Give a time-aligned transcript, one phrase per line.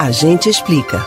[0.00, 1.06] A gente explica.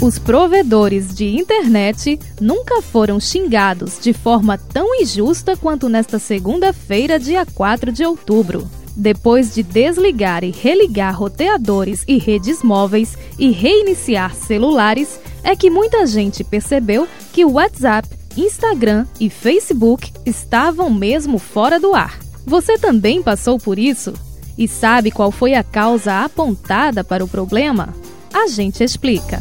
[0.00, 7.44] Os provedores de internet nunca foram xingados de forma tão injusta quanto nesta segunda-feira, dia
[7.44, 8.66] 4 de outubro.
[8.96, 16.06] Depois de desligar e religar roteadores e redes móveis e reiniciar celulares, é que muita
[16.06, 22.18] gente percebeu que o WhatsApp, Instagram e Facebook estavam mesmo fora do ar.
[22.46, 24.14] Você também passou por isso?
[24.58, 27.94] E sabe qual foi a causa apontada para o problema?
[28.32, 29.38] A gente explica.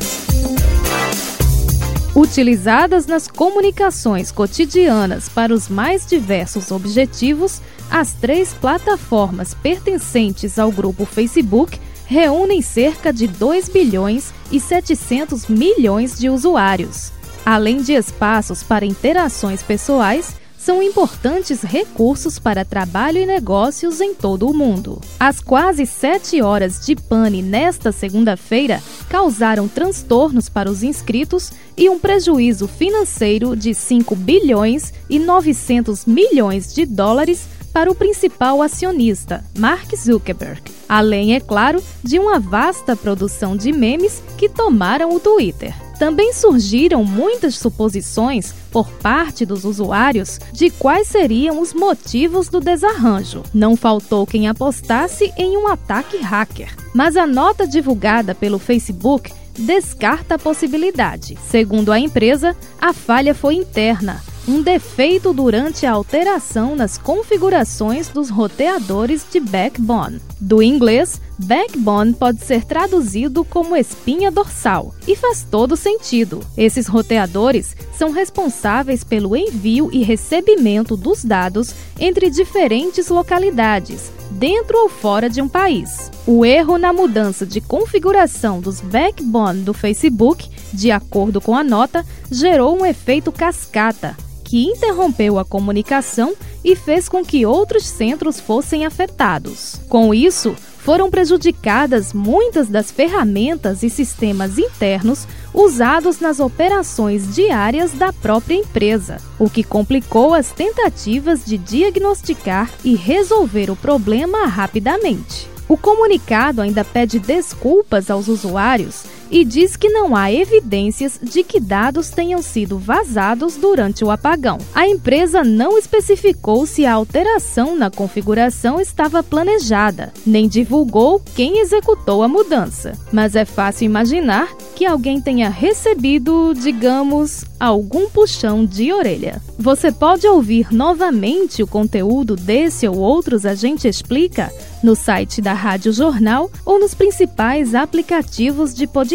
[2.14, 11.06] Utilizadas nas comunicações cotidianas para os mais diversos objetivos, as três plataformas pertencentes ao grupo
[11.06, 17.12] Facebook reúnem cerca de 2 bilhões e 700 milhões de usuários.
[17.46, 24.50] Além de espaços para interações pessoais, são importantes recursos para trabalho e negócios em todo
[24.50, 25.00] o mundo.
[25.20, 32.00] As quase sete horas de pane nesta segunda-feira causaram transtornos para os inscritos e um
[32.00, 39.96] prejuízo financeiro de 5 bilhões e 900 milhões de dólares para o principal acionista, Mark
[39.96, 40.64] Zuckerberg.
[40.90, 45.85] Além, é claro, de uma vasta produção de memes que tomaram o Twitter.
[45.98, 53.44] Também surgiram muitas suposições por parte dos usuários de quais seriam os motivos do desarranjo.
[53.54, 60.36] Não faltou quem apostasse em um ataque hacker, mas a nota divulgada pelo Facebook descarta
[60.36, 61.38] a possibilidade.
[61.50, 68.30] Segundo a empresa, a falha foi interna um defeito durante a alteração nas configurações dos
[68.30, 70.22] roteadores de backbone.
[70.40, 76.42] Do inglês, backbone pode ser traduzido como espinha dorsal e faz todo sentido.
[76.56, 84.90] Esses roteadores são responsáveis pelo envio e recebimento dos dados entre diferentes localidades, dentro ou
[84.90, 86.12] fora de um país.
[86.28, 92.06] O erro na mudança de configuração dos backbone do Facebook, de acordo com a nota,
[92.30, 98.86] gerou um efeito cascata, que interrompeu a comunicação e fez com que outros centros fossem
[98.86, 99.82] afetados.
[99.90, 108.14] Com isso, foram prejudicadas muitas das ferramentas e sistemas internos usados nas operações diárias da
[108.14, 115.50] própria empresa, o que complicou as tentativas de diagnosticar e resolver o problema rapidamente.
[115.68, 121.60] O comunicado ainda pede desculpas aos usuários e diz que não há evidências de que
[121.60, 124.58] dados tenham sido vazados durante o apagão.
[124.74, 132.24] A empresa não especificou se a alteração na configuração estava planejada, nem divulgou quem executou
[132.24, 139.42] a mudança, mas é fácil imaginar que alguém tenha recebido, digamos, algum puxão de orelha.
[139.58, 144.52] Você pode ouvir novamente o conteúdo desse ou outros A Gente Explica
[144.84, 149.15] no site da Rádio Jornal ou nos principais aplicativos de podcast: